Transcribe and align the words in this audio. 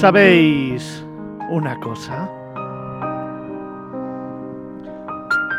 ¿Sabéis 0.00 1.04
una 1.50 1.78
cosa? 1.78 2.26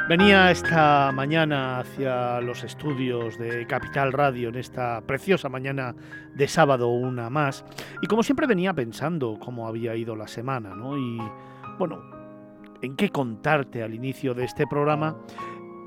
Venía 0.09 0.49
esta 0.49 1.11
mañana 1.11 1.81
hacia 1.81 2.41
los 2.41 2.63
estudios 2.63 3.37
de 3.37 3.67
Capital 3.67 4.11
Radio 4.11 4.49
en 4.49 4.55
esta 4.55 5.01
preciosa 5.01 5.47
mañana 5.47 5.93
de 6.33 6.47
sábado 6.47 6.87
una 6.87 7.29
más 7.29 7.63
y 8.01 8.07
como 8.07 8.23
siempre 8.23 8.47
venía 8.47 8.73
pensando 8.73 9.37
cómo 9.39 9.67
había 9.67 9.95
ido 9.95 10.15
la 10.15 10.27
semana, 10.27 10.73
¿no? 10.73 10.97
Y 10.97 11.19
bueno, 11.77 12.01
en 12.81 12.95
qué 12.95 13.09
contarte 13.09 13.83
al 13.83 13.93
inicio 13.93 14.33
de 14.33 14.45
este 14.45 14.65
programa 14.65 15.17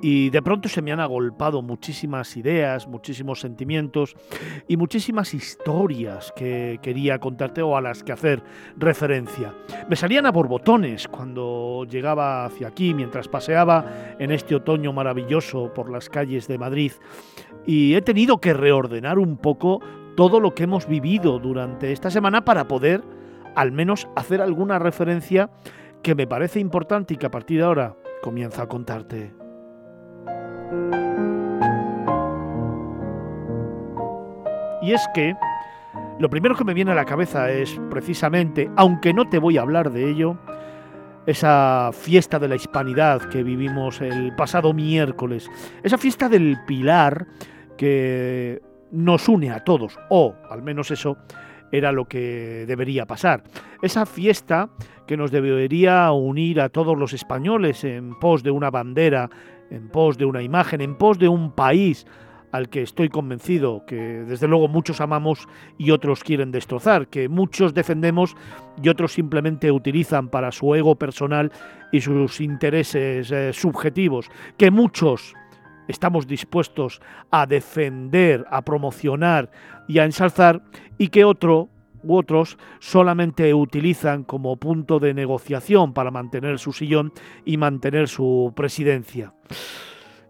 y 0.06 0.28
de 0.28 0.42
pronto 0.42 0.68
se 0.68 0.82
me 0.82 0.92
han 0.92 1.00
agolpado 1.00 1.62
muchísimas 1.62 2.36
ideas, 2.36 2.86
muchísimos 2.86 3.40
sentimientos 3.40 4.14
y 4.68 4.76
muchísimas 4.76 5.32
historias 5.32 6.30
que 6.36 6.78
quería 6.82 7.18
contarte 7.18 7.62
o 7.62 7.74
a 7.74 7.80
las 7.80 8.04
que 8.04 8.12
hacer 8.12 8.42
referencia. 8.76 9.54
Me 9.88 9.96
salían 9.96 10.26
a 10.26 10.30
borbotones 10.30 11.09
cuando 11.09 11.87
llegaba 11.88 12.45
hacia 12.45 12.68
aquí, 12.68 12.92
mientras 12.92 13.29
paseaba 13.29 14.14
en 14.18 14.30
este 14.30 14.54
otoño 14.54 14.92
maravilloso 14.92 15.73
por 15.73 15.90
las 15.90 16.10
calles 16.10 16.48
de 16.48 16.59
Madrid 16.59 16.92
y 17.64 17.95
he 17.95 18.02
tenido 18.02 18.42
que 18.42 18.52
reordenar 18.52 19.18
un 19.18 19.38
poco 19.38 19.80
todo 20.18 20.38
lo 20.38 20.54
que 20.54 20.64
hemos 20.64 20.86
vivido 20.86 21.38
durante 21.38 21.92
esta 21.92 22.10
semana 22.10 22.45
para 22.45 22.68
poder 22.68 23.02
al 23.57 23.73
menos 23.73 24.07
hacer 24.16 24.42
alguna 24.42 24.79
referencia 24.79 25.48
que 26.02 26.14
me 26.14 26.26
parece 26.26 26.60
importante 26.60 27.14
y 27.14 27.16
que 27.16 27.24
a 27.24 27.30
partir 27.30 27.60
de 27.60 27.64
ahora 27.64 27.96
comienza 28.20 28.64
a 28.64 28.68
contarte. 28.68 29.43
Y 34.82 34.93
es 34.93 35.09
que 35.15 35.34
lo 36.18 36.29
primero 36.29 36.54
que 36.54 36.65
me 36.65 36.74
viene 36.74 36.93
a 36.93 36.95
la 36.95 37.07
cabeza 37.07 37.51
es 37.51 37.80
precisamente, 37.90 38.70
aunque 38.76 39.15
no 39.15 39.29
te 39.29 39.38
voy 39.38 39.57
a 39.57 39.62
hablar 39.62 39.90
de 39.90 40.10
ello, 40.10 40.37
esa 41.26 41.90
fiesta 41.92 42.38
de 42.38 42.48
la 42.48 42.57
hispanidad 42.57 43.23
que 43.30 43.42
vivimos 43.42 44.01
el 44.02 44.35
pasado 44.37 44.74
miércoles, 44.74 45.51
esa 45.82 45.96
fiesta 45.96 46.29
del 46.29 46.59
Pilar 46.66 47.26
que 47.79 48.60
nos 48.92 49.29
une 49.29 49.51
a 49.51 49.65
todos, 49.65 49.98
o 50.10 50.35
al 50.51 50.62
menos 50.62 50.90
eso 50.90 51.16
era 51.73 51.90
lo 51.90 52.04
que 52.04 52.65
debería 52.68 53.07
pasar. 53.07 53.42
Esa 53.82 54.07
fiesta 54.07 54.68
que 55.07 55.16
nos 55.16 55.30
debería 55.30 56.12
unir 56.12 56.60
a 56.60 56.68
todos 56.68 56.96
los 56.96 57.12
españoles 57.12 57.85
en 57.85 58.18
pos 58.18 58.42
de 58.42 58.51
una 58.51 58.70
bandera 58.70 59.29
en 59.70 59.88
pos 59.88 60.18
de 60.18 60.24
una 60.24 60.43
imagen, 60.43 60.80
en 60.80 60.96
pos 60.96 61.18
de 61.18 61.29
un 61.29 61.52
país 61.52 62.07
al 62.54 62.68
que 62.68 62.82
estoy 62.82 63.09
convencido 63.09 63.84
que 63.84 63.96
desde 63.96 64.47
luego 64.47 64.69
muchos 64.69 65.00
amamos 65.00 65.48
y 65.76 65.91
otros 65.91 66.22
quieren 66.22 66.53
destrozar, 66.53 67.09
que 67.09 67.28
muchos 67.28 67.75
defendemos 67.75 68.37
y 68.81 68.88
otros 68.88 69.12
simplemente 69.12 69.72
utilizan 69.72 70.28
para 70.28 70.53
su 70.53 70.72
ego 70.76 70.94
personal 70.94 71.50
y 71.91 72.00
sus 72.00 72.41
intereses 72.41 73.32
eh, 73.32 73.52
subjetivos, 73.52 74.30
que 74.56 74.70
muchos 74.70 75.34
estamos 75.88 76.28
dispuestos 76.28 77.00
a 77.32 77.44
defender, 77.46 78.44
a 78.48 78.62
promocionar 78.62 79.50
y 79.88 79.98
a 79.98 80.04
ensalzar 80.04 80.62
y 80.96 81.08
que 81.08 81.25
otro 81.25 81.70
u 82.04 82.16
otros 82.16 82.59
solamente 82.78 83.53
utilizan 83.54 84.25
como 84.25 84.56
punto 84.56 85.00
de 85.00 85.15
negociación 85.15 85.92
para 85.92 86.10
mantener 86.10 86.59
su 86.59 86.72
sillón 86.72 87.12
y 87.44 87.56
mantener 87.56 88.09
su 88.09 88.53
presidencia. 88.54 89.32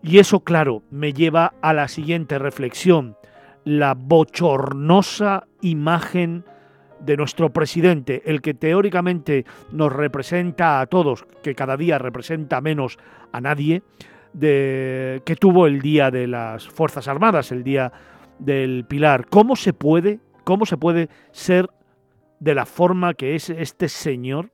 Y 0.03 0.19
eso, 0.19 0.41
claro, 0.41 0.83
me 0.91 1.13
lleva 1.13 1.55
a 1.63 1.73
la 1.73 1.89
siguiente 1.89 2.39
reflexión, 2.39 3.17
la 3.65 3.95
bochornosa 3.95 5.47
imagen 5.63 6.45
de 7.01 7.17
nuestro 7.17 7.53
presidente, 7.53 8.23
el 8.27 8.41
que 8.41 8.55
teóricamente 8.55 9.45
nos 9.73 9.93
representa 9.93 10.81
a 10.81 10.87
todos, 10.87 11.27
que 11.43 11.55
cada 11.55 11.77
día 11.77 11.99
representa 11.99 12.61
menos 12.61 12.99
a 13.33 13.41
nadie, 13.41 13.83
de, 14.33 15.23
que 15.25 15.37
tuvo 15.37 15.67
el 15.67 15.81
día 15.81 16.11
de 16.11 16.27
las 16.27 16.69
Fuerzas 16.69 17.09
Armadas, 17.09 17.53
el 17.53 17.63
día 17.63 17.93
del 18.39 18.85
Pilar. 18.87 19.27
¿Cómo 19.29 19.57
se 19.57 19.73
puede 19.73 20.21
¿Cómo 20.45 20.67
se 20.67 20.77
puede 20.77 21.09
ser 21.33 21.69
de 22.41 22.55
la 22.55 22.67
forma 22.67 23.15
que 23.15 23.35
es 23.35 23.51
este 23.51 23.89
señor 23.89 24.51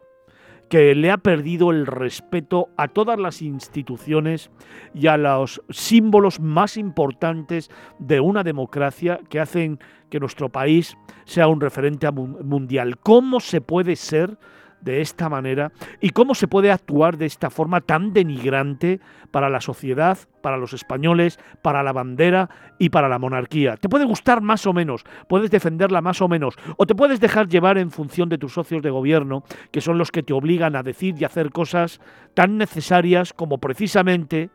que 0.71 0.95
le 0.95 1.11
ha 1.11 1.19
perdido 1.19 1.73
el 1.73 1.85
respeto 1.85 2.69
a 2.77 2.87
todas 2.87 3.19
las 3.19 3.43
instituciones 3.43 4.51
y 4.95 5.09
a 5.09 5.17
los 5.17 5.61
símbolos 5.69 6.39
más 6.39 6.77
importantes 6.77 7.71
de 7.99 8.21
una 8.21 8.45
democracia 8.45 9.19
que 9.29 9.41
hacen 9.41 9.81
que 10.11 10.21
nuestro 10.21 10.49
país 10.49 10.97
sea 11.25 11.49
un 11.49 11.61
referente 11.61 12.09
mundial. 12.13 12.99
¿Cómo 12.99 13.41
se 13.41 13.61
puede 13.61 13.97
ser 13.97 14.39
de 14.81 15.01
esta 15.01 15.29
manera 15.29 15.73
y 16.01 16.11
cómo 16.11 16.35
se 16.35 16.49
puede 16.49 16.71
actuar 16.71 17.17
de 17.17 17.27
esta 17.27 17.51
forma 17.51 17.81
tan 17.81 18.13
denigrante 18.13 19.01
para 19.31 19.49
la 19.49 19.61
sociedad, 19.61 20.19
para 20.43 20.57
los 20.57 20.73
españoles, 20.73 21.39
para 21.63 21.83
la 21.83 21.93
bandera 21.93 22.51
y 22.79 22.91
para 22.91 23.09
la 23.09 23.19
monarquía. 23.19 23.77
Te 23.77 23.89
puede 23.89 24.05
gustar 24.05 24.41
más 24.41 24.67
o 24.67 24.73
menos, 24.73 25.05
puedes 25.29 25.51
defenderla 25.51 26.01
más 26.01 26.21
o 26.23 26.29
menos, 26.29 26.57
o 26.77 26.87
te 26.87 26.95
puedes 26.95 27.21
dejar 27.21 27.49
llevar 27.49 27.79
en 27.79 27.91
función 27.91 28.29
de 28.29 28.39
tus 28.39 28.55
socios 28.55 28.83
de 28.83 28.91
gobierno, 28.91 29.45
que 29.71 29.81
son 29.81 29.99
los 29.99 30.11
que 30.11 30.23
te 30.23 30.33
obligan 30.33 30.77
a 30.77 30.83
decir 30.83 31.15
y 31.19 31.25
hacer 31.25 31.51
cosas 31.51 32.01
tan 32.35 32.59
necesarias 32.59 33.33
como 33.33 33.59
precisamente 33.59 34.51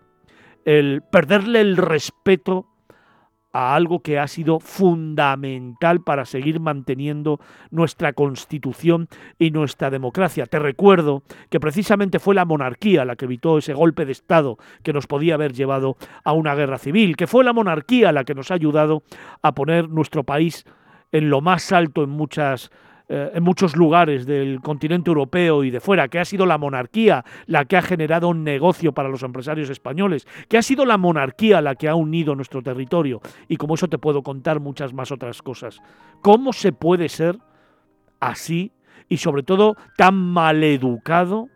el 0.65 1.03
perderle 1.11 1.61
el 1.61 1.77
respeto 1.77 2.67
a 3.55 3.73
algo 3.73 4.01
que 4.01 4.19
ha 4.19 4.27
sido 4.27 4.59
fundamental 4.59 6.01
para 6.01 6.25
seguir 6.25 6.59
manteniendo 6.59 7.39
nuestra 7.71 8.11
constitución 8.11 9.07
y 9.39 9.51
nuestra 9.51 9.89
democracia. 9.89 10.45
Te 10.45 10.59
recuerdo 10.59 11.23
que 11.49 11.61
precisamente 11.61 12.19
fue 12.19 12.35
la 12.35 12.43
monarquía 12.43 13.05
la 13.05 13.15
que 13.15 13.23
evitó 13.23 13.57
ese 13.57 13.73
golpe 13.73 14.03
de 14.03 14.11
Estado 14.11 14.57
que 14.83 14.91
nos 14.91 15.07
podía 15.07 15.35
haber 15.35 15.53
llevado 15.53 15.95
a 16.25 16.33
una 16.33 16.53
guerra 16.53 16.77
civil, 16.77 17.15
que 17.15 17.27
fue 17.27 17.45
la 17.45 17.53
monarquía 17.53 18.11
la 18.11 18.25
que 18.25 18.35
nos 18.35 18.51
ha 18.51 18.55
ayudado 18.55 19.03
a 19.41 19.53
poner 19.53 19.87
nuestro 19.87 20.25
país 20.25 20.65
en 21.13 21.29
lo 21.29 21.39
más 21.39 21.71
alto 21.71 22.03
en 22.03 22.09
muchas 22.09 22.71
eh, 23.07 23.31
en 23.35 23.43
muchos 23.43 23.75
lugares 23.75 24.25
del 24.25 24.61
continente 24.61 25.11
europeo 25.11 25.63
y 25.63 25.69
de 25.69 25.79
fuera, 25.79 26.07
que 26.07 26.19
ha 26.19 26.25
sido 26.25 26.45
la 26.45 26.57
monarquía 26.57 27.23
la 27.45 27.65
que 27.65 27.77
ha 27.77 27.81
generado 27.81 28.29
un 28.29 28.43
negocio 28.43 28.93
para 28.93 29.09
los 29.09 29.21
empresarios 29.21 29.69
españoles, 29.69 30.27
que 30.49 30.57
ha 30.57 30.61
sido 30.61 30.85
la 30.85 30.97
monarquía 30.97 31.61
la 31.61 31.75
que 31.75 31.87
ha 31.87 31.95
unido 31.95 32.35
nuestro 32.35 32.63
territorio. 32.63 33.21
Y 33.47 33.57
como 33.57 33.75
eso 33.75 33.87
te 33.87 33.99
puedo 33.99 34.23
contar 34.23 34.59
muchas 34.59 34.93
más 34.93 35.11
otras 35.11 35.41
cosas. 35.41 35.81
¿Cómo 36.21 36.51
se 36.51 36.71
puede 36.71 37.09
ser 37.09 37.37
así 38.19 38.71
y 39.07 39.17
sobre 39.17 39.43
todo 39.43 39.75
tan 39.97 40.15
maleducado 40.15 41.49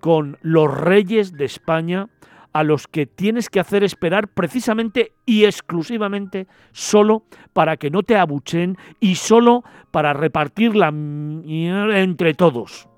con 0.00 0.36
los 0.42 0.72
reyes 0.72 1.32
de 1.32 1.44
España 1.44 2.08
a 2.52 2.62
los 2.62 2.86
que 2.86 3.06
tienes 3.06 3.48
que 3.48 3.60
hacer 3.60 3.84
esperar 3.84 4.28
precisamente 4.28 5.12
y 5.26 5.44
exclusivamente 5.44 6.46
solo 6.72 7.24
para 7.52 7.76
que 7.76 7.90
no 7.90 8.02
te 8.02 8.16
abuchen 8.16 8.76
y 9.00 9.14
solo 9.16 9.64
para 9.90 10.12
repartirla 10.12 10.88
entre 10.88 12.34
todos. 12.34 12.88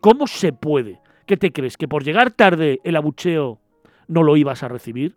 ¿Cómo 0.00 0.26
se 0.26 0.52
puede? 0.52 1.00
¿Qué 1.26 1.36
te 1.36 1.52
crees? 1.52 1.76
¿Que 1.76 1.88
por 1.88 2.04
llegar 2.04 2.30
tarde 2.30 2.80
el 2.84 2.96
abucheo 2.96 3.58
no 4.06 4.22
lo 4.22 4.36
ibas 4.36 4.62
a 4.62 4.68
recibir? 4.68 5.16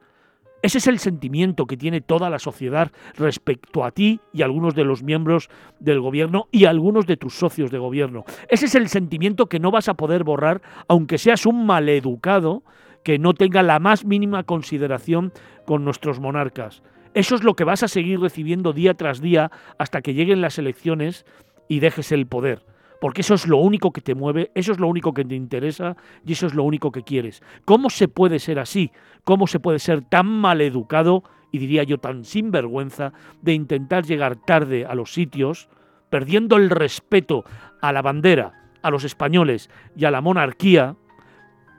Ese 0.61 0.79
es 0.79 0.87
el 0.87 0.97
sentimiento 0.99 1.67
que 1.67 1.77
tiene 1.77 2.01
toda 2.01 2.29
la 2.29 2.39
sociedad 2.39 2.91
respecto 3.15 3.83
a 3.83 3.91
ti 3.91 4.19
y 4.33 4.41
algunos 4.41 4.73
de 4.73 4.85
los 4.85 5.03
miembros 5.03 5.49
del 5.79 6.01
gobierno 6.01 6.47
y 6.51 6.65
algunos 6.65 7.05
de 7.05 7.15
tus 7.15 7.35
socios 7.35 7.69
de 7.69 7.77
gobierno. 7.77 8.25
Ese 8.49 8.65
es 8.65 8.75
el 8.75 8.89
sentimiento 8.89 9.45
que 9.45 9.59
no 9.59 9.69
vas 9.69 9.87
a 9.87 9.93
poder 9.93 10.23
borrar 10.23 10.61
aunque 10.87 11.19
seas 11.19 11.45
un 11.45 11.65
maleducado 11.65 12.63
que 13.07 13.19
no 13.19 13.33
tenga 13.33 13.63
la 13.63 13.79
más 13.79 14.03
mínima 14.03 14.43
consideración 14.43 15.31
con 15.65 15.85
nuestros 15.85 16.19
monarcas. 16.19 16.83
Eso 17.13 17.35
es 17.35 17.43
lo 17.45 17.53
que 17.53 17.63
vas 17.63 17.81
a 17.81 17.87
seguir 17.87 18.19
recibiendo 18.19 18.73
día 18.73 18.95
tras 18.95 19.21
día 19.21 19.49
hasta 19.77 20.01
que 20.01 20.13
lleguen 20.13 20.41
las 20.41 20.59
elecciones 20.59 21.25
y 21.69 21.79
dejes 21.79 22.11
el 22.11 22.27
poder. 22.27 22.65
Porque 22.99 23.21
eso 23.21 23.35
es 23.35 23.47
lo 23.47 23.59
único 23.59 23.93
que 23.93 24.01
te 24.01 24.13
mueve, 24.13 24.51
eso 24.55 24.73
es 24.73 24.79
lo 24.81 24.89
único 24.89 25.13
que 25.13 25.23
te 25.23 25.35
interesa 25.35 25.95
y 26.25 26.33
eso 26.33 26.47
es 26.47 26.53
lo 26.53 26.63
único 26.63 26.91
que 26.91 27.03
quieres. 27.03 27.41
¿Cómo 27.63 27.89
se 27.89 28.09
puede 28.09 28.39
ser 28.39 28.59
así? 28.59 28.91
¿Cómo 29.23 29.47
se 29.47 29.61
puede 29.61 29.79
ser 29.79 30.01
tan 30.01 30.27
maleducado 30.27 31.23
y 31.49 31.59
diría 31.59 31.83
yo 31.83 31.99
tan 31.99 32.25
sinvergüenza 32.25 33.13
de 33.41 33.53
intentar 33.53 34.03
llegar 34.03 34.35
tarde 34.35 34.85
a 34.85 34.95
los 34.95 35.13
sitios, 35.13 35.69
perdiendo 36.09 36.57
el 36.57 36.69
respeto 36.69 37.45
a 37.81 37.93
la 37.93 38.01
bandera, 38.01 38.51
a 38.81 38.91
los 38.91 39.05
españoles 39.05 39.69
y 39.95 40.03
a 40.03 40.11
la 40.11 40.19
monarquía, 40.19 40.97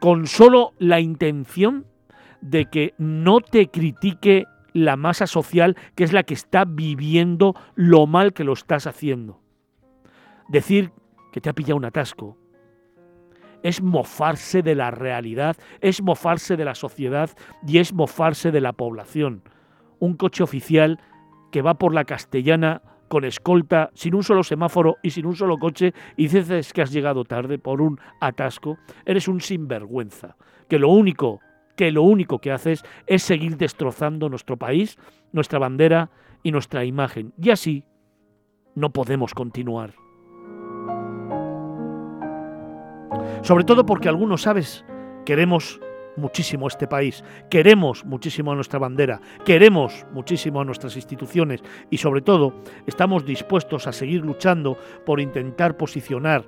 con 0.01 0.27
solo 0.27 0.73
la 0.79 1.01
intención 1.01 1.87
de 2.41 2.67
que 2.67 2.95
no 2.99 3.41
te 3.41 3.69
critique 3.69 4.47
la 4.73 4.97
masa 4.97 5.27
social 5.27 5.77
que 5.95 6.05
es 6.05 6.13
la 6.13 6.23
que 6.23 6.35
está 6.35 6.65
viviendo 6.65 7.55
lo 7.75 8.07
mal 8.07 8.33
que 8.33 8.45
lo 8.45 8.53
estás 8.53 8.87
haciendo. 8.87 9.41
Decir 10.49 10.93
que 11.33 11.41
te 11.41 11.51
ha 11.51 11.55
pillado 11.55 11.77
un 11.77 11.85
atasco 11.85 12.37
es 13.63 13.83
mofarse 13.83 14.63
de 14.63 14.75
la 14.75 14.91
realidad, 14.91 15.57
es 15.81 16.03
mofarse 16.03 16.57
de 16.57 16.65
la 16.65 16.75
sociedad 16.75 17.31
y 17.67 17.79
es 17.79 17.93
mofarse 17.93 18.53
de 18.53 18.61
la 18.61 18.73
población. 18.73 19.43
Un 19.99 20.15
coche 20.15 20.43
oficial 20.43 21.01
que 21.51 21.63
va 21.63 21.75
por 21.75 21.95
la 21.95 22.05
castellana 22.05 22.83
con 23.09 23.25
escolta, 23.25 23.91
sin 23.95 24.15
un 24.15 24.23
solo 24.23 24.43
semáforo 24.43 24.97
y 25.03 25.11
sin 25.11 25.27
un 25.27 25.35
solo 25.35 25.57
coche, 25.57 25.93
y 26.17 26.29
dices 26.29 26.73
que 26.73 26.83
has 26.83 26.93
llegado 26.93 27.25
tarde 27.25 27.59
por 27.59 27.81
un 27.81 27.99
atasco, 28.21 28.79
eres 29.05 29.29
un 29.29 29.41
sinvergüenza, 29.41 30.37
que 30.69 30.79
lo 30.79 30.91
único, 30.91 31.41
que 31.77 31.91
lo 31.91 32.03
único 32.03 32.39
que 32.39 32.53
haces 32.53 32.85
es 33.07 33.23
seguir 33.23 33.57
destrozando 33.57 34.29
nuestro 34.29 34.57
país, 34.57 34.97
nuestra 35.33 35.59
bandera 35.59 36.11
y 36.43 36.53
nuestra 36.53 36.85
imagen. 36.85 37.33
Y 37.41 37.51
así 37.51 37.85
no 38.75 38.91
podemos 38.91 39.35
continuar. 39.35 39.95
Sobre 43.43 43.65
todo 43.65 43.87
porque 43.87 44.09
algunos, 44.09 44.43
¿sabes? 44.43 44.85
Queremos 45.25 45.81
muchísimo 46.19 46.67
este 46.67 46.87
país, 46.87 47.25
queremos 47.51 48.05
muchísimo 48.05 48.53
a 48.53 48.55
nuestra 48.55 48.79
bandera, 48.79 49.21
queremos 49.45 50.07
muchísimo 50.13 50.61
a 50.61 50.65
nuestras 50.65 50.97
instituciones. 50.97 51.63
Y 51.91 51.99
sobre 51.99 52.21
todo 52.21 52.63
estamos 52.87 53.25
dispuestos 53.25 53.87
a 53.87 53.93
seguir 53.93 54.25
luchando 54.25 54.77
por 55.07 55.21
intentar 55.21 55.77
posicionar 55.77 56.45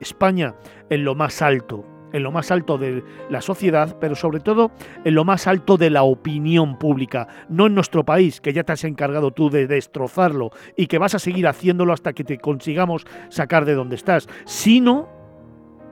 España 0.00 0.54
en 0.88 1.04
lo 1.04 1.14
más 1.14 1.42
alto, 1.42 1.84
en 2.12 2.22
lo 2.22 2.32
más 2.32 2.50
alto 2.50 2.78
de 2.78 3.04
la 3.28 3.40
sociedad, 3.40 3.96
pero 4.00 4.14
sobre 4.14 4.40
todo 4.40 4.72
en 5.04 5.14
lo 5.14 5.24
más 5.24 5.46
alto 5.46 5.76
de 5.76 5.90
la 5.90 6.02
opinión 6.02 6.78
pública, 6.78 7.28
no 7.48 7.66
en 7.66 7.74
nuestro 7.74 8.04
país, 8.04 8.40
que 8.40 8.52
ya 8.52 8.64
te 8.64 8.72
has 8.72 8.84
encargado 8.84 9.30
tú 9.30 9.50
de 9.50 9.66
destrozarlo 9.66 10.50
y 10.76 10.86
que 10.86 10.98
vas 10.98 11.14
a 11.14 11.18
seguir 11.18 11.46
haciéndolo 11.46 11.92
hasta 11.92 12.12
que 12.12 12.24
te 12.24 12.38
consigamos 12.38 13.06
sacar 13.28 13.64
de 13.64 13.74
donde 13.74 13.96
estás, 13.96 14.28
sino, 14.44 15.08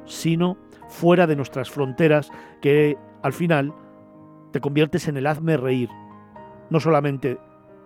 sino 0.07 0.57
fuera 0.89 1.27
de 1.27 1.37
nuestras 1.37 1.71
fronteras, 1.71 2.31
que 2.61 2.97
al 3.23 3.33
final 3.33 3.75
te 4.53 4.61
conviertes 4.61 5.09
en 5.09 5.17
el 5.17 5.27
hazme 5.27 5.57
reír, 5.57 5.89
no 6.71 6.81
solamente 6.81 7.39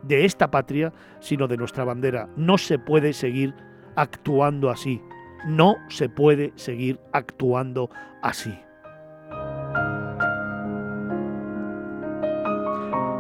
de 0.03 0.25
esta 0.25 0.51
patria, 0.51 0.93
sino 1.21 1.49
de 1.49 1.57
nuestra 1.57 1.85
bandera. 1.85 2.29
No 2.37 2.59
se 2.59 2.79
puede 2.79 3.13
seguir 3.13 3.55
actuando 3.97 4.71
así. 4.71 5.01
No 5.47 5.77
se 5.89 6.09
puede 6.09 6.53
seguir 6.57 7.01
actuando 7.13 7.91
así. 8.23 8.57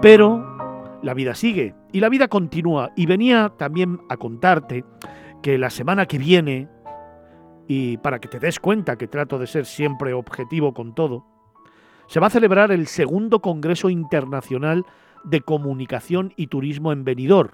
Pero 0.00 0.99
la 1.02 1.14
vida 1.14 1.35
sigue 1.35 1.75
y 1.93 2.00
la 2.00 2.08
vida 2.08 2.28
continúa. 2.28 2.90
Y 2.96 3.06
venía 3.06 3.52
también 3.56 4.00
a 4.08 4.17
contarte 4.17 4.85
que 5.43 5.58
la 5.58 5.70
semana 5.70 6.06
que 6.06 6.19
viene, 6.19 6.69
y 7.74 7.96
para 7.96 8.19
que 8.19 8.28
te 8.28 8.38
des 8.38 8.60
cuenta 8.60 8.96
que 8.96 9.08
trato 9.08 9.38
de 9.38 9.46
ser 9.46 9.64
siempre 9.64 10.12
objetivo 10.12 10.74
con 10.74 10.94
todo, 10.94 11.24
se 12.06 12.20
va 12.20 12.26
a 12.26 12.30
celebrar 12.30 12.70
el 12.70 12.86
segundo 12.86 13.40
Congreso 13.40 13.88
Internacional 13.88 14.84
de 15.24 15.40
Comunicación 15.40 16.34
y 16.36 16.48
Turismo 16.48 16.92
en 16.92 17.04
Benidorm. 17.04 17.52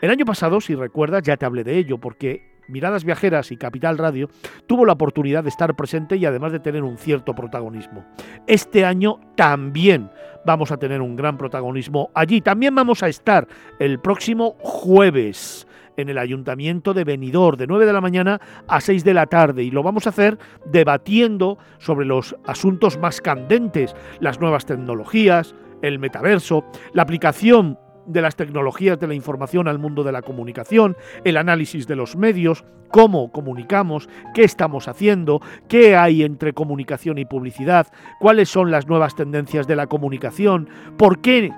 El 0.00 0.08
año 0.08 0.24
pasado, 0.24 0.62
si 0.62 0.74
recuerdas, 0.74 1.22
ya 1.22 1.36
te 1.36 1.44
hablé 1.44 1.64
de 1.64 1.76
ello, 1.76 1.98
porque 1.98 2.62
Miradas 2.68 3.04
Viajeras 3.04 3.52
y 3.52 3.58
Capital 3.58 3.98
Radio 3.98 4.30
tuvo 4.66 4.86
la 4.86 4.94
oportunidad 4.94 5.42
de 5.42 5.50
estar 5.50 5.76
presente 5.76 6.16
y 6.16 6.24
además 6.24 6.52
de 6.52 6.60
tener 6.60 6.82
un 6.82 6.96
cierto 6.96 7.34
protagonismo. 7.34 8.06
Este 8.46 8.86
año 8.86 9.20
también 9.36 10.10
vamos 10.46 10.72
a 10.72 10.78
tener 10.78 11.02
un 11.02 11.14
gran 11.14 11.36
protagonismo 11.36 12.10
allí. 12.14 12.40
También 12.40 12.74
vamos 12.74 13.02
a 13.02 13.08
estar 13.08 13.46
el 13.78 14.00
próximo 14.00 14.56
jueves 14.60 15.67
en 15.98 16.08
el 16.08 16.16
Ayuntamiento 16.16 16.94
de 16.94 17.04
Benidorm 17.04 17.58
de 17.58 17.66
9 17.66 17.84
de 17.84 17.92
la 17.92 18.00
mañana 18.00 18.40
a 18.66 18.80
6 18.80 19.04
de 19.04 19.14
la 19.14 19.26
tarde. 19.26 19.64
Y 19.64 19.70
lo 19.70 19.82
vamos 19.82 20.06
a 20.06 20.10
hacer 20.10 20.38
debatiendo 20.64 21.58
sobre 21.78 22.06
los 22.06 22.34
asuntos 22.46 22.98
más 22.98 23.20
candentes, 23.20 23.94
las 24.20 24.40
nuevas 24.40 24.64
tecnologías, 24.64 25.54
el 25.82 25.98
metaverso, 25.98 26.64
la 26.94 27.02
aplicación 27.02 27.78
de 28.06 28.22
las 28.22 28.36
tecnologías 28.36 28.98
de 28.98 29.06
la 29.06 29.14
información 29.14 29.68
al 29.68 29.78
mundo 29.78 30.02
de 30.02 30.12
la 30.12 30.22
comunicación, 30.22 30.96
el 31.24 31.36
análisis 31.36 31.86
de 31.86 31.96
los 31.96 32.16
medios, 32.16 32.64
cómo 32.90 33.30
comunicamos, 33.32 34.08
qué 34.34 34.44
estamos 34.44 34.88
haciendo, 34.88 35.42
qué 35.68 35.94
hay 35.94 36.22
entre 36.22 36.54
comunicación 36.54 37.18
y 37.18 37.26
publicidad, 37.26 37.88
cuáles 38.18 38.48
son 38.48 38.70
las 38.70 38.86
nuevas 38.86 39.14
tendencias 39.14 39.66
de 39.66 39.76
la 39.76 39.88
comunicación, 39.88 40.70
por 40.96 41.20
qué, 41.20 41.50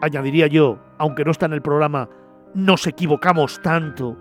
añadiría 0.00 0.46
yo, 0.46 0.78
aunque 0.98 1.24
no 1.24 1.32
está 1.32 1.46
en 1.46 1.54
el 1.54 1.62
programa, 1.62 2.08
nos 2.56 2.86
equivocamos 2.86 3.60
tanto. 3.60 4.16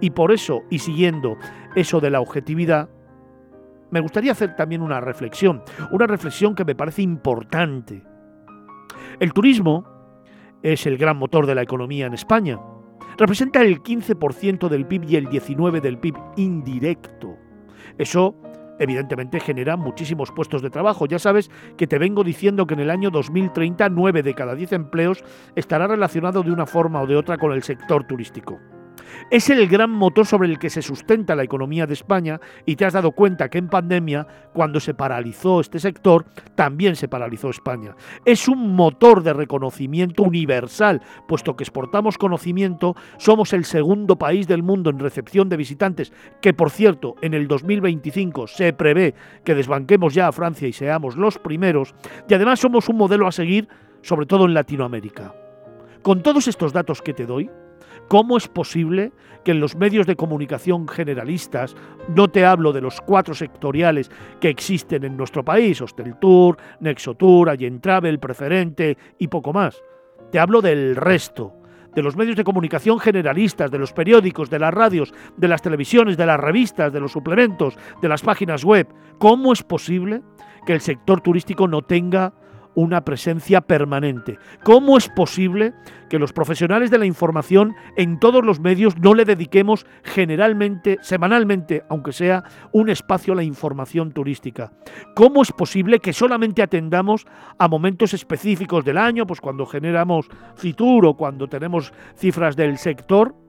Y 0.00 0.10
por 0.10 0.32
eso, 0.32 0.62
y 0.70 0.78
siguiendo 0.78 1.36
eso 1.74 1.98
de 1.98 2.10
la 2.10 2.20
objetividad, 2.20 2.88
me 3.90 4.00
gustaría 4.00 4.32
hacer 4.32 4.54
también 4.54 4.82
una 4.82 5.00
reflexión, 5.00 5.62
una 5.90 6.06
reflexión 6.06 6.54
que 6.54 6.64
me 6.64 6.74
parece 6.74 7.02
importante. 7.02 8.04
El 9.18 9.32
turismo 9.32 9.86
es 10.62 10.86
el 10.86 10.98
gran 10.98 11.16
motor 11.16 11.46
de 11.46 11.54
la 11.54 11.62
economía 11.62 12.06
en 12.06 12.14
España. 12.14 12.60
Representa 13.16 13.62
el 13.62 13.82
15% 13.82 14.68
del 14.68 14.86
PIB 14.86 15.04
y 15.08 15.16
el 15.16 15.28
19% 15.28 15.80
del 15.80 15.98
PIB 15.98 16.16
indirecto. 16.36 17.36
Eso 17.96 18.34
evidentemente 18.78 19.40
genera 19.40 19.76
muchísimos 19.76 20.32
puestos 20.32 20.62
de 20.62 20.70
trabajo. 20.70 21.06
Ya 21.06 21.18
sabes 21.18 21.50
que 21.76 21.86
te 21.86 21.98
vengo 21.98 22.24
diciendo 22.24 22.66
que 22.66 22.74
en 22.74 22.80
el 22.80 22.90
año 22.90 23.10
2030 23.10 23.88
9 23.88 24.22
de 24.22 24.34
cada 24.34 24.54
10 24.54 24.72
empleos 24.72 25.24
estará 25.54 25.86
relacionado 25.86 26.42
de 26.42 26.52
una 26.52 26.66
forma 26.66 27.00
o 27.00 27.06
de 27.06 27.16
otra 27.16 27.38
con 27.38 27.52
el 27.52 27.62
sector 27.62 28.04
turístico. 28.04 28.60
Es 29.30 29.50
el 29.50 29.68
gran 29.68 29.90
motor 29.90 30.26
sobre 30.26 30.48
el 30.48 30.58
que 30.58 30.70
se 30.70 30.82
sustenta 30.82 31.34
la 31.34 31.42
economía 31.42 31.86
de 31.86 31.94
España 31.94 32.40
y 32.66 32.76
te 32.76 32.84
has 32.84 32.92
dado 32.92 33.12
cuenta 33.12 33.48
que 33.48 33.58
en 33.58 33.68
pandemia, 33.68 34.26
cuando 34.52 34.80
se 34.80 34.94
paralizó 34.94 35.60
este 35.60 35.78
sector, 35.78 36.26
también 36.54 36.96
se 36.96 37.08
paralizó 37.08 37.50
España. 37.50 37.96
Es 38.24 38.48
un 38.48 38.74
motor 38.74 39.22
de 39.22 39.32
reconocimiento 39.32 40.22
universal, 40.22 41.02
puesto 41.26 41.56
que 41.56 41.64
exportamos 41.64 42.18
conocimiento, 42.18 42.94
somos 43.18 43.52
el 43.52 43.64
segundo 43.64 44.16
país 44.16 44.46
del 44.46 44.62
mundo 44.62 44.90
en 44.90 44.98
recepción 44.98 45.48
de 45.48 45.56
visitantes, 45.56 46.12
que 46.40 46.54
por 46.54 46.70
cierto, 46.70 47.16
en 47.22 47.34
el 47.34 47.48
2025 47.48 48.46
se 48.46 48.72
prevé 48.72 49.14
que 49.44 49.54
desbanquemos 49.54 50.14
ya 50.14 50.28
a 50.28 50.32
Francia 50.32 50.68
y 50.68 50.72
seamos 50.72 51.16
los 51.16 51.38
primeros, 51.38 51.94
y 52.28 52.34
además 52.34 52.60
somos 52.60 52.88
un 52.88 52.96
modelo 52.96 53.26
a 53.26 53.32
seguir, 53.32 53.68
sobre 54.02 54.26
todo 54.26 54.44
en 54.44 54.54
Latinoamérica. 54.54 55.34
Con 56.02 56.22
todos 56.22 56.48
estos 56.48 56.72
datos 56.72 57.00
que 57.00 57.14
te 57.14 57.24
doy, 57.24 57.50
¿Cómo 58.08 58.36
es 58.36 58.48
posible 58.48 59.12
que 59.44 59.52
en 59.52 59.60
los 59.60 59.76
medios 59.76 60.06
de 60.06 60.16
comunicación 60.16 60.88
generalistas, 60.88 61.76
no 62.08 62.28
te 62.28 62.44
hablo 62.44 62.72
de 62.72 62.80
los 62.80 63.00
cuatro 63.00 63.34
sectoriales 63.34 64.10
que 64.40 64.48
existen 64.48 65.04
en 65.04 65.16
nuestro 65.16 65.44
país, 65.44 65.80
Hosteltour, 65.80 66.56
Nexotour, 66.80 67.56
Travel, 67.80 68.18
Preferente 68.18 68.96
y 69.18 69.28
poco 69.28 69.52
más, 69.52 69.82
te 70.32 70.38
hablo 70.38 70.62
del 70.62 70.96
resto, 70.96 71.52
de 71.94 72.02
los 72.02 72.16
medios 72.16 72.36
de 72.36 72.44
comunicación 72.44 72.98
generalistas, 72.98 73.70
de 73.70 73.78
los 73.78 73.92
periódicos, 73.92 74.50
de 74.50 74.58
las 74.58 74.74
radios, 74.74 75.14
de 75.36 75.48
las 75.48 75.62
televisiones, 75.62 76.16
de 76.16 76.26
las 76.26 76.40
revistas, 76.40 76.92
de 76.92 77.00
los 77.00 77.12
suplementos, 77.12 77.76
de 78.02 78.08
las 78.08 78.22
páginas 78.22 78.64
web. 78.64 78.88
¿Cómo 79.18 79.52
es 79.52 79.62
posible 79.62 80.22
que 80.66 80.72
el 80.72 80.80
sector 80.80 81.20
turístico 81.20 81.68
no 81.68 81.82
tenga 81.82 82.32
una 82.74 83.04
presencia 83.04 83.60
permanente. 83.60 84.38
¿Cómo 84.62 84.96
es 84.96 85.08
posible 85.08 85.74
que 86.08 86.18
los 86.18 86.32
profesionales 86.32 86.90
de 86.90 86.98
la 86.98 87.06
información 87.06 87.74
en 87.96 88.18
todos 88.18 88.44
los 88.44 88.60
medios 88.60 88.98
no 88.98 89.14
le 89.14 89.24
dediquemos 89.24 89.86
generalmente, 90.02 90.98
semanalmente, 91.02 91.82
aunque 91.88 92.12
sea, 92.12 92.44
un 92.72 92.88
espacio 92.88 93.32
a 93.32 93.36
la 93.36 93.42
información 93.42 94.12
turística? 94.12 94.72
¿Cómo 95.14 95.42
es 95.42 95.52
posible 95.52 96.00
que 96.00 96.12
solamente 96.12 96.62
atendamos 96.62 97.26
a 97.58 97.68
momentos 97.68 98.14
específicos 98.14 98.84
del 98.84 98.98
año, 98.98 99.26
pues 99.26 99.40
cuando 99.40 99.66
generamos 99.66 100.28
Fitur 100.56 101.06
o 101.06 101.16
cuando 101.16 101.48
tenemos 101.48 101.92
cifras 102.16 102.56
del 102.56 102.78
sector? 102.78 103.43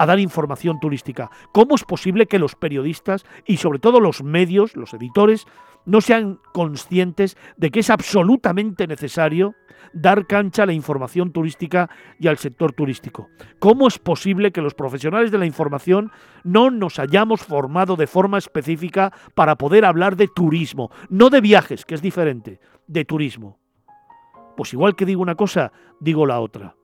A 0.00 0.06
dar 0.06 0.18
información 0.18 0.80
turística. 0.80 1.30
¿Cómo 1.52 1.74
es 1.74 1.84
posible 1.84 2.24
que 2.24 2.38
los 2.38 2.54
periodistas 2.54 3.26
y 3.46 3.58
sobre 3.58 3.80
todo 3.80 4.00
los 4.00 4.22
medios, 4.22 4.74
los 4.74 4.94
editores, 4.94 5.46
no 5.84 6.00
sean 6.00 6.38
conscientes 6.54 7.36
de 7.58 7.70
que 7.70 7.80
es 7.80 7.90
absolutamente 7.90 8.86
necesario 8.86 9.54
dar 9.92 10.26
cancha 10.26 10.62
a 10.62 10.66
la 10.66 10.72
información 10.72 11.32
turística 11.32 11.90
y 12.18 12.28
al 12.28 12.38
sector 12.38 12.72
turístico. 12.72 13.28
¿Cómo 13.58 13.88
es 13.88 13.98
posible 13.98 14.52
que 14.52 14.62
los 14.62 14.72
profesionales 14.72 15.30
de 15.32 15.36
la 15.36 15.44
información 15.44 16.10
no 16.44 16.70
nos 16.70 16.98
hayamos 16.98 17.42
formado 17.42 17.96
de 17.96 18.06
forma 18.06 18.38
específica 18.38 19.12
para 19.34 19.56
poder 19.56 19.84
hablar 19.84 20.16
de 20.16 20.28
turismo, 20.28 20.90
no 21.10 21.28
de 21.28 21.42
viajes, 21.42 21.84
que 21.84 21.94
es 21.94 22.00
diferente, 22.00 22.58
de 22.86 23.04
turismo? 23.04 23.58
Pues 24.56 24.72
igual 24.72 24.96
que 24.96 25.04
digo 25.04 25.20
una 25.20 25.34
cosa, 25.34 25.72
digo 26.00 26.24
la 26.24 26.40
otra. 26.40 26.74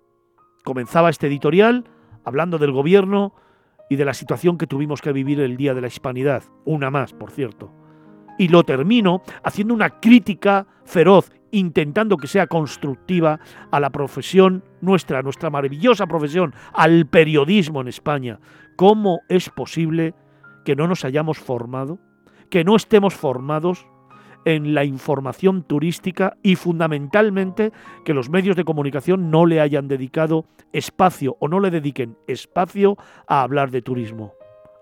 Comenzaba 0.64 1.08
este 1.08 1.28
editorial 1.28 1.84
hablando 2.26 2.58
del 2.58 2.72
gobierno 2.72 3.32
y 3.88 3.96
de 3.96 4.04
la 4.04 4.12
situación 4.12 4.58
que 4.58 4.66
tuvimos 4.66 5.00
que 5.00 5.12
vivir 5.12 5.40
el 5.40 5.56
Día 5.56 5.72
de 5.72 5.80
la 5.80 5.86
Hispanidad, 5.86 6.42
una 6.66 6.90
más, 6.90 7.14
por 7.14 7.30
cierto 7.30 7.72
y 8.38 8.48
lo 8.48 8.64
termino 8.64 9.22
haciendo 9.42 9.74
una 9.74 10.00
crítica 10.00 10.66
feroz, 10.84 11.30
intentando 11.50 12.16
que 12.16 12.26
sea 12.26 12.46
constructiva 12.46 13.40
a 13.70 13.80
la 13.80 13.90
profesión 13.90 14.64
nuestra, 14.80 15.22
nuestra 15.22 15.50
maravillosa 15.50 16.06
profesión, 16.06 16.54
al 16.72 17.06
periodismo 17.06 17.80
en 17.80 17.88
España. 17.88 18.40
¿Cómo 18.76 19.20
es 19.28 19.48
posible 19.50 20.14
que 20.64 20.76
no 20.76 20.86
nos 20.86 21.04
hayamos 21.04 21.38
formado, 21.38 21.98
que 22.50 22.64
no 22.64 22.76
estemos 22.76 23.14
formados 23.14 23.86
en 24.46 24.74
la 24.74 24.84
información 24.84 25.64
turística 25.64 26.36
y 26.40 26.54
fundamentalmente 26.54 27.72
que 28.04 28.14
los 28.14 28.30
medios 28.30 28.54
de 28.54 28.64
comunicación 28.64 29.28
no 29.28 29.44
le 29.44 29.60
hayan 29.60 29.88
dedicado 29.88 30.46
espacio 30.72 31.36
o 31.40 31.48
no 31.48 31.58
le 31.58 31.72
dediquen 31.72 32.16
espacio 32.28 32.96
a 33.26 33.42
hablar 33.42 33.72
de 33.72 33.82
turismo. 33.82 34.34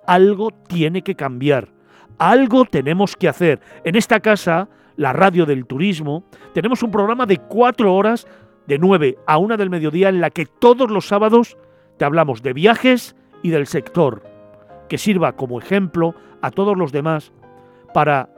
Algo 0.07 0.51
tiene 0.51 1.01
que 1.01 1.15
cambiar, 1.15 1.73
algo 2.19 2.67
tenemos 2.67 3.17
que 3.17 3.27
hacer. 3.27 3.61
En 3.85 3.97
esta 3.97 4.21
casa, 4.21 4.69
la 4.97 5.15
radio 5.15 5.47
del 5.47 5.65
turismo, 5.65 6.25
tenemos 6.53 6.83
un 6.83 6.91
programa 6.91 7.25
de 7.25 7.39
cuatro 7.39 7.95
horas 7.95 8.27
de 8.67 8.79
9 8.79 9.17
a 9.27 9.39
1 9.39 9.57
del 9.57 9.71
mediodía 9.71 10.11
en 10.11 10.21
la 10.21 10.29
que 10.29 10.45
todos 10.45 10.91
los 10.91 11.09
sábados 11.09 11.57
te 11.97 12.05
hablamos 12.05 12.43
de 12.43 12.53
viajes 12.53 13.17
y 13.43 13.49
del 13.49 13.67
sector, 13.67 14.25
que 14.91 14.99
sirva 14.99 15.37
como 15.37 15.59
ejemplo 15.59 16.15
a 16.43 16.51
todos 16.51 16.77
los 16.77 16.93
demás 16.93 17.33
para 17.95 18.29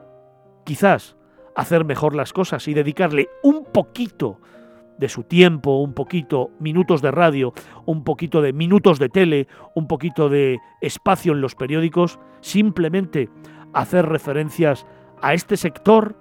quizás 0.64 1.16
hacer 1.57 1.85
mejor 1.85 2.15
las 2.15 2.33
cosas 2.33 2.69
y 2.69 2.75
dedicarle 2.75 3.29
un 3.43 3.65
poquito 3.65 4.41
de 4.99 5.09
su 5.09 5.25
tiempo, 5.25 5.81
un 5.81 5.95
poquito 5.95 6.51
minutos 6.59 7.03
de 7.03 7.11
radio, 7.11 7.53
un 7.85 8.05
poquito 8.05 8.41
de 8.41 8.53
minutos 8.53 8.99
de 8.99 9.09
tele, 9.09 9.49
un 9.75 9.89
poquito 9.89 10.29
de 10.29 10.59
espacio 10.81 11.33
en 11.33 11.41
los 11.41 11.55
periódicos, 11.55 12.19
simplemente 12.41 13.29
hacer 13.73 14.07
referencias 14.07 14.87
a 15.21 15.35
este 15.35 15.57
sector 15.57 16.17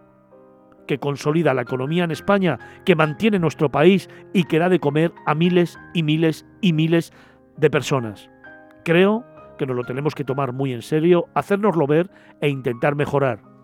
que 0.88 1.00
consolida 1.00 1.54
la 1.54 1.64
economía 1.64 2.04
en 2.04 2.12
España, 2.12 2.60
que 2.86 2.96
mantiene 2.96 3.40
nuestro 3.40 3.70
país 3.72 4.10
y 4.34 4.44
que 4.44 4.60
da 4.60 4.70
de 4.70 4.80
comer 4.80 5.14
a 5.26 5.36
miles 5.36 5.80
y 5.94 6.04
miles 6.04 6.46
y 6.62 6.74
miles 6.74 7.12
de 7.58 7.70
personas. 7.70 8.30
Creo 8.84 9.26
que 9.58 9.66
nos 9.66 9.76
lo 9.76 9.84
tenemos 9.84 10.16
que 10.16 10.26
tomar 10.26 10.52
muy 10.52 10.74
en 10.74 10.82
serio, 10.82 11.26
hacérnoslo 11.34 11.88
ver 11.88 12.12
e 12.42 12.50
intentar 12.50 12.96
mejorar. 12.96 13.55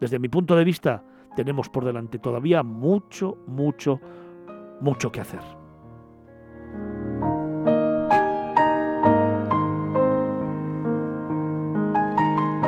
Desde 0.00 0.18
mi 0.18 0.28
punto 0.28 0.56
de 0.56 0.64
vista, 0.64 1.02
tenemos 1.36 1.68
por 1.68 1.84
delante 1.84 2.18
todavía 2.18 2.62
mucho, 2.62 3.38
mucho, 3.46 4.00
mucho 4.80 5.10
que 5.10 5.20
hacer. 5.20 5.40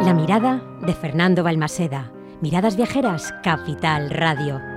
La 0.02 0.14
mirada 0.14 0.62
de 0.82 0.94
Fernando 0.94 1.42
Balmaseda 1.42 2.12
Miradas 2.42 2.76
Viajeras, 2.76 3.32
Capital 3.42 4.10
Radio. 4.10 4.75